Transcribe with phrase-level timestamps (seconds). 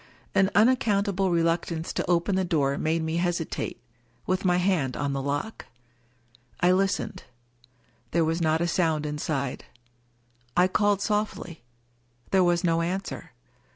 [0.33, 3.79] An unaccountable reluctance to open the door made me hesitate,
[4.25, 5.67] with my hand on the lock.
[6.59, 7.25] I listened.
[8.09, 9.65] There was not a sound in side.
[10.57, 11.61] I called softly.
[12.31, 13.33] There was no answer.